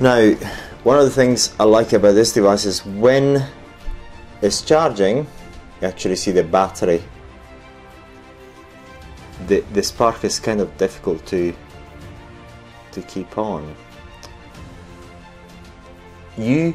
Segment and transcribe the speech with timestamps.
[0.00, 0.30] Now,
[0.84, 3.44] one of the things I like about this device is when
[4.40, 5.26] it's charging,
[5.80, 7.02] you actually see the battery.
[9.48, 11.52] The, the spark is kind of difficult to
[12.92, 13.74] to keep on.
[16.36, 16.74] You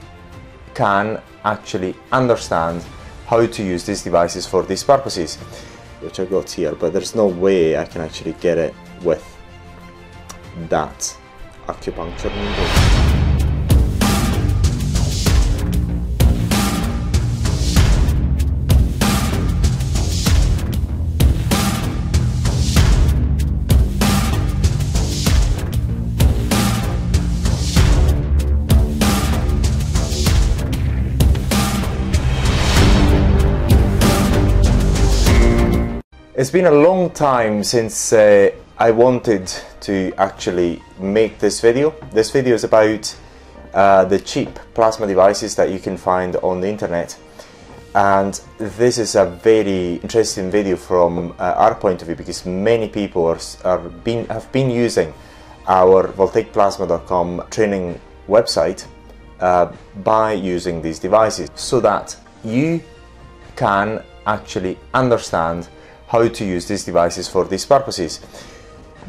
[0.74, 2.84] can actually understand
[3.28, 5.38] how to use these devices for these purposes,
[6.02, 9.24] which I got here, but there's no way I can actually get it with
[10.70, 11.18] that
[11.68, 13.13] acupuncture needle.
[36.44, 39.48] It's been a long time since uh, I wanted
[39.80, 41.96] to actually make this video.
[42.12, 43.16] This video is about
[43.74, 47.18] uh, the cheap plasma devices that you can find on the internet.
[47.96, 52.90] And this is a very interesting video from uh, our point of view because many
[52.90, 55.14] people are, are been, have been using
[55.66, 58.86] our voltaicplasma.com training website
[59.40, 59.72] uh,
[60.04, 62.84] by using these devices so that you
[63.56, 65.70] can actually understand
[66.14, 68.20] how to use these devices for these purposes.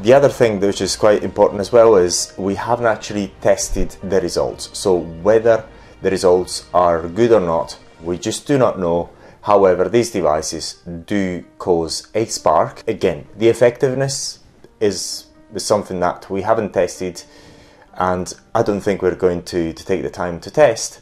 [0.01, 4.19] The other thing which is quite important as well is we haven't actually tested the
[4.19, 4.63] results.
[4.73, 5.63] So whether
[6.01, 9.11] the results are good or not, we just do not know.
[9.43, 12.83] However, these devices do cause a spark.
[12.87, 14.39] Again, the effectiveness
[14.79, 17.23] is, something that we haven't tested
[17.93, 20.99] and I don't think we're going to, to take the time to test.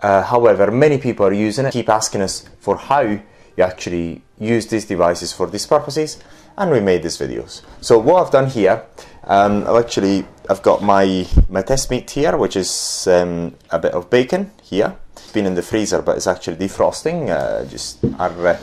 [0.00, 3.20] Uh, however, many people are using it, keep asking us for how
[3.60, 6.18] you actually use these devices for these purposes
[6.56, 7.62] and we made these videos.
[7.80, 8.84] So what I've done here,
[9.24, 13.92] um, I've actually, I've got my, my test meat here, which is um, a bit
[13.92, 14.96] of bacon here.
[15.12, 18.58] It's been in the freezer, but it's actually defrosting, uh, just our uh,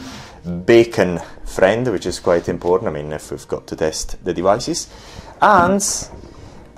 [0.65, 2.89] bacon friend, which is quite important.
[2.89, 4.89] I mean, if we've got to test the devices.
[5.41, 5.81] And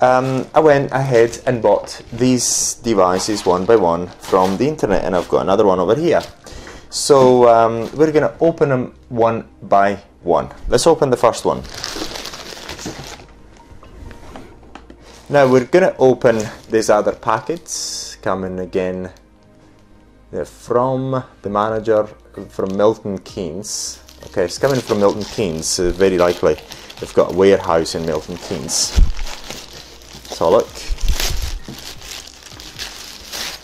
[0.02, 5.16] um, I went ahead and bought these devices one by one from the internet, and
[5.16, 6.22] I've got another one over here.
[6.90, 10.50] So um, we're going to open them one by one.
[10.68, 11.64] Let's open the first one.
[15.30, 16.42] Now we're going to open
[16.72, 19.12] these other packets coming again
[20.32, 22.08] They're from the manager
[22.50, 24.00] from Milton Keynes.
[24.28, 26.56] Okay, it's coming from Milton Keynes, so very likely
[27.00, 28.94] they've got a warehouse in Milton Keynes.
[30.30, 30.70] So look.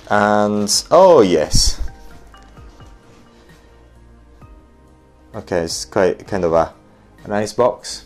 [0.09, 1.81] And, oh yes,
[5.35, 6.73] Okay, it's quite kind of a,
[7.25, 8.05] a nice box.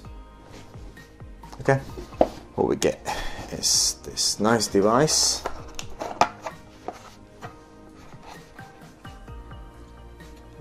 [1.61, 1.79] Okay,
[2.55, 2.99] what we get
[3.51, 5.43] is this nice device.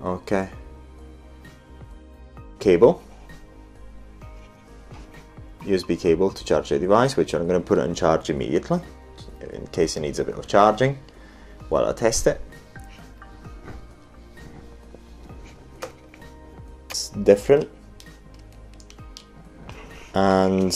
[0.03, 0.49] Okay,
[2.59, 3.01] cable,
[5.61, 8.79] USB cable to charge the device, which I'm going to put in charge immediately
[9.53, 10.99] in case it needs a bit of charging
[11.69, 12.39] while I test it.
[17.29, 17.69] Different.
[20.15, 20.73] And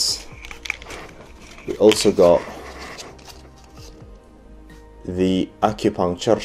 [1.66, 2.40] we also got
[5.04, 6.40] the acupuncture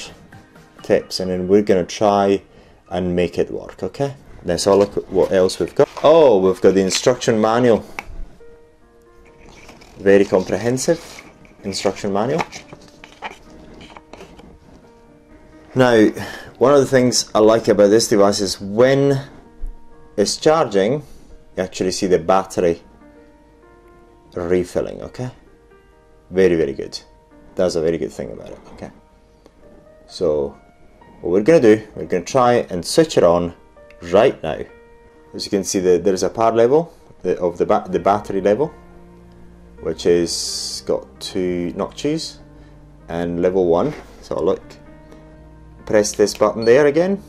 [0.82, 2.42] tips and then we're to try
[2.90, 4.16] and make it work okay?
[4.44, 5.88] Let's all look at what else we've got.
[6.04, 7.86] Oh we've got the instruction manual.
[10.00, 11.02] Very comprehensive
[11.64, 12.42] instruction manual.
[15.76, 15.96] Now
[16.58, 19.22] one of the things I like about this device is when
[20.20, 21.02] it's charging.
[21.56, 22.82] You actually see the battery
[24.34, 25.32] refilling okay?
[26.30, 27.00] Very very good.
[27.56, 28.92] That's a very good thing about it okay?
[30.08, 30.58] So
[31.22, 33.54] what we're gonna do we're gonna try and switch it on
[34.12, 34.60] right now.
[35.34, 36.94] As you can see the, there's a power level
[37.24, 38.74] of the, ba the battery level
[39.82, 42.40] which is got two notches
[43.08, 43.94] and level one.
[44.22, 44.62] So look
[45.86, 47.24] press this button there again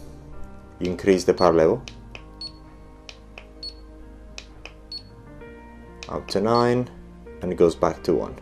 [0.81, 1.83] you increase the power level
[6.11, 6.89] up to 9
[7.43, 8.35] and it goes back to 1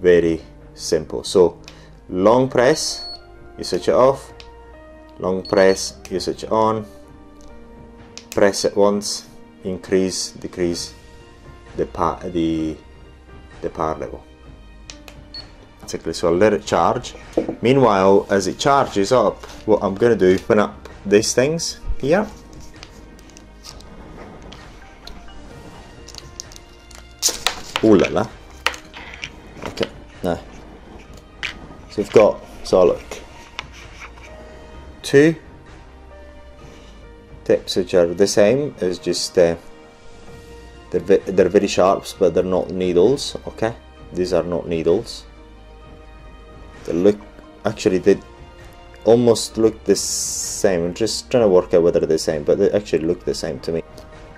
[0.00, 0.40] very
[0.74, 1.24] simple.
[1.24, 1.58] So
[2.08, 3.04] long press
[3.58, 4.32] you switch it off.
[5.18, 6.86] Long press you switch it on.
[8.30, 9.26] Press it once
[9.64, 10.94] increase decrease
[11.76, 12.76] the power the
[13.62, 14.22] the power level.
[15.80, 17.14] Basically so I'll let it charge.
[17.62, 22.26] Meanwhile as it charges up what I'm gonna do open up these things here
[27.94, 28.28] La la.
[29.68, 29.88] Okay,
[30.22, 30.38] now
[31.90, 33.02] So we've got, so look,
[35.02, 35.36] two
[37.44, 39.54] tips which are the same as just uh,
[40.90, 43.74] they're, they're very sharps but they're not needles okay?
[44.12, 45.24] These are not needles.
[46.84, 47.18] They look
[47.64, 48.18] actually they
[49.04, 50.86] almost look the same.
[50.86, 53.34] I'm just trying to work out whether they're the same but they actually look the
[53.34, 53.82] same to me.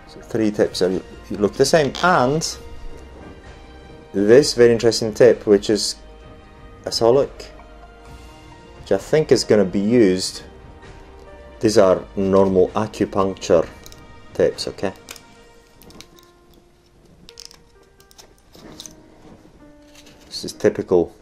[0.07, 1.01] So three tips are,
[1.31, 2.59] look the same and
[4.27, 5.97] this very interesting tip which is
[6.85, 7.31] a solid
[8.81, 10.43] which I think is going to be used
[11.61, 13.69] these are normal acupuncture
[14.33, 14.93] tips, okay?
[20.27, 21.13] This is typical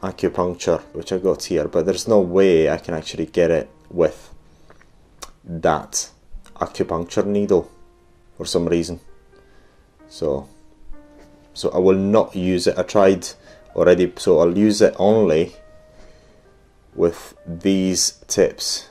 [0.00, 4.32] acupuncture, which I got here, but there's no way I can actually get it with
[5.42, 6.10] that
[6.54, 7.68] acupuncture needle
[8.36, 9.00] for some reason.
[10.08, 10.48] So,
[11.54, 12.78] so I will not use it.
[12.78, 13.28] I tried
[13.74, 15.54] already, so I'll use it only
[16.94, 18.90] with these tips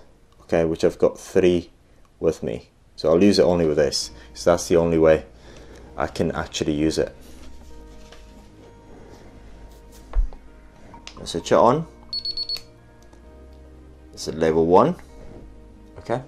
[0.53, 1.71] okay which I've got three
[2.19, 2.69] with me.
[2.95, 4.11] So I'll use it only with this.
[4.29, 5.25] Because that's the only way
[5.97, 7.13] I can actually use it.
[11.17, 11.87] I'll switch it on.
[14.13, 14.95] It's at level 1
[15.99, 16.21] okay?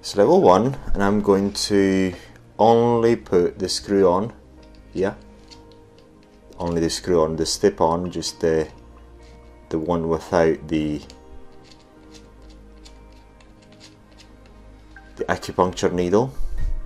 [0.00, 2.12] It's level 1 and I'm going to
[2.58, 4.34] only put the screw on
[4.92, 5.16] here
[6.58, 8.68] only the screw on the step on just the
[9.68, 11.00] the one without the
[15.16, 16.32] the acupuncture needle.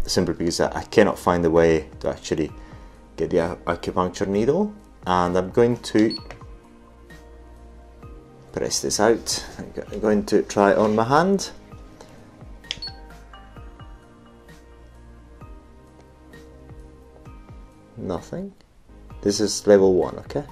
[0.04, 2.50] Simply because I cannot find a way to actually
[3.16, 4.74] get the acupuncture needle.
[5.06, 6.16] And I'm going to
[8.52, 9.46] press this out.
[9.58, 11.50] I'm going to try it on my hand
[18.14, 18.52] nothing
[19.22, 20.44] this is level 1 okay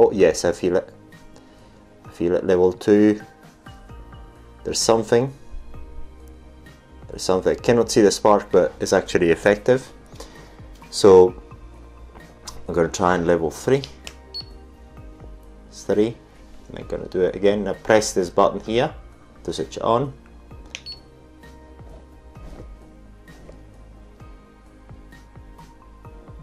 [0.00, 0.94] Oh yes, I feel it.
[2.04, 2.46] I feel it.
[2.46, 3.20] Level 2.
[4.62, 5.32] There's something.
[7.08, 7.50] There's something.
[7.50, 9.92] I cannot see the spark, but it's actually effective.
[10.90, 11.34] So
[12.68, 13.82] I'm going to try and level 3.
[15.66, 16.16] It's 3.
[16.76, 17.66] I'm going to do it again.
[17.66, 18.94] I press this button here
[19.42, 20.12] to switch it on.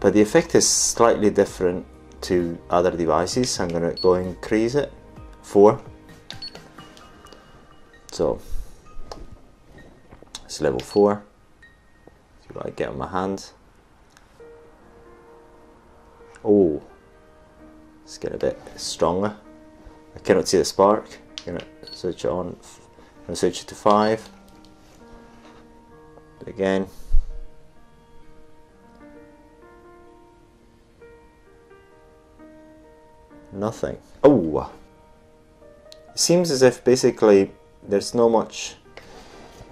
[0.06, 1.84] But the effect is slightly different
[2.20, 3.58] to other devices.
[3.58, 4.92] I'm gonna go increase it.
[5.42, 5.80] 4
[8.12, 8.38] so
[10.44, 11.24] it's level 4
[12.40, 13.50] see what I get on my hand.
[16.44, 16.80] Oh
[18.02, 19.36] let's get a bit stronger.
[20.14, 21.18] I cannot see the spark.
[21.48, 22.46] I'm gonna switch it on.
[22.46, 24.28] I'm gonna switch it to 5
[26.46, 26.86] again
[33.56, 33.98] nothing.
[34.22, 34.70] Oh!
[36.14, 37.50] Seems as if basically
[37.86, 38.76] there's no much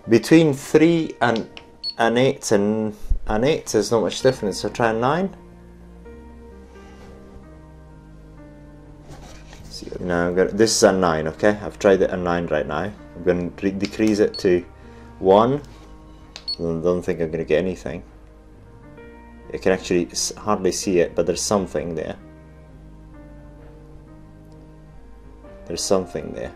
[0.09, 1.49] between 3 and
[1.99, 2.97] an 8 and
[3.27, 4.61] an 8 there's not much difference.
[4.61, 5.37] So try a 9
[9.71, 11.59] see now I'm gonna, this is a 9 okay?
[11.63, 12.93] I've tried it a 9 right now.
[13.17, 14.65] I'm going to decrease it to
[15.19, 18.03] 1 I don't think I'm going to get anything.
[19.53, 22.17] You can actually hardly see it but there's something there
[25.75, 26.53] there's something there.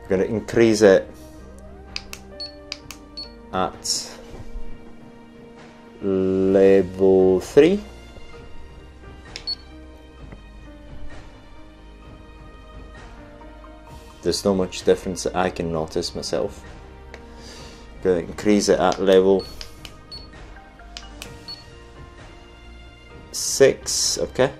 [0.00, 1.06] We're going to increase it
[3.52, 4.16] at
[6.00, 7.78] level 3.
[14.22, 16.64] There's not much difference that I can notice myself.
[18.02, 19.44] Going to increase it at level
[23.30, 24.50] 6, okay?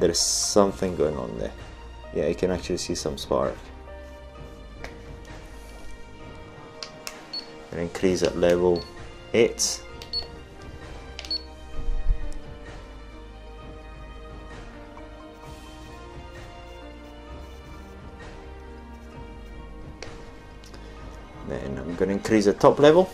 [0.00, 1.52] There's something going on there.
[2.14, 3.54] Yeah you can actually see some spark.
[7.70, 8.82] And increase at level
[9.32, 9.82] 8
[21.48, 23.10] then I'm going to increase the top level.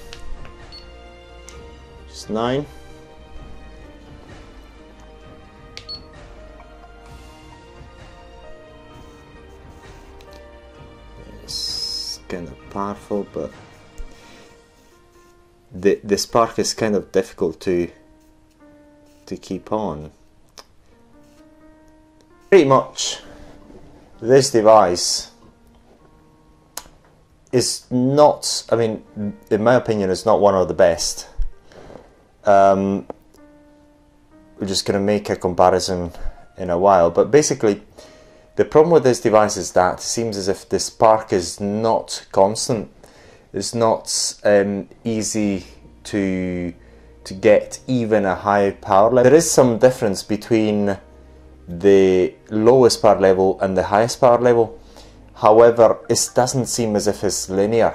[2.08, 2.64] Just 9
[12.28, 13.50] kind of powerful, but
[15.72, 17.90] the the spark is kind of difficult to
[19.26, 20.10] to keep on.
[22.50, 23.20] Pretty much,
[24.20, 25.30] this device
[27.52, 28.64] is not.
[28.70, 29.02] I mean,
[29.50, 31.28] in my opinion, is not one of the best
[32.46, 33.06] um,
[34.58, 36.12] we're just to make a comparison
[36.56, 37.10] in a while.
[37.10, 37.82] But basically,
[38.56, 42.26] the problem with this device is that it seems as if the spark is not
[42.32, 42.90] constant.
[43.52, 45.66] It's not um, easy
[46.04, 46.74] to
[47.24, 49.24] to get even a high power level.
[49.24, 50.96] There is some difference between
[51.68, 54.78] the lowest power level and the highest power level.
[55.34, 57.94] However, it doesn't seem as if it's linear.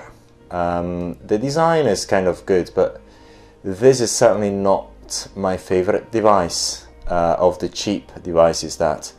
[0.51, 3.01] Um, the design is kind of good, but
[3.63, 9.13] this is certainly not my favorite device uh, of the cheap devices that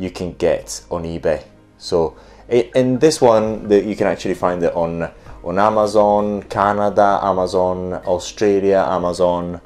[0.00, 1.44] you can get on eBay.
[1.78, 2.16] So
[2.48, 5.10] in this one, that you can actually find it on
[5.42, 9.60] on Amazon, Canada, Amazon, Australia, Amazon,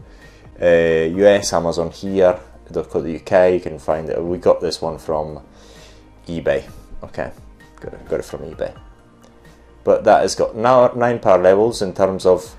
[0.62, 2.38] uh, US, Amazon here,
[2.72, 3.04] .co.uk.
[3.52, 4.22] You can find it.
[4.22, 5.40] We got this one from
[6.28, 6.62] eBay.
[7.02, 7.30] Okay,
[7.80, 8.72] got it, got it from eBay.
[9.82, 12.54] But that has got now nine power levels in terms of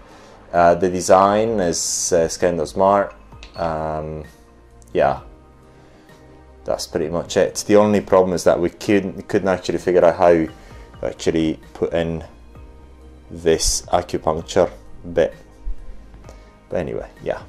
[0.53, 3.15] uh, the design is, uh, kind of smart.
[3.55, 4.25] Um,
[4.93, 5.21] yeah,
[6.65, 7.63] that's pretty much it.
[7.67, 10.49] The only problem is that we couldn't couldn't actually figure out how to
[11.03, 12.23] actually put in
[13.29, 14.69] this acupuncture
[15.13, 15.33] bit.
[16.69, 17.41] But anyway, yeah.